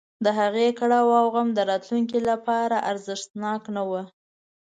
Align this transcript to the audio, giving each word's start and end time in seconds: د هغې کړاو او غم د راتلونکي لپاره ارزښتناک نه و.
د 0.25 0.27
هغې 0.39 0.67
کړاو 0.79 1.09
او 1.21 1.27
غم 1.33 1.47
د 1.53 1.59
راتلونکي 1.71 2.19
لپاره 2.29 2.77
ارزښتناک 2.91 3.61
نه 3.75 3.83
و. 3.89 3.91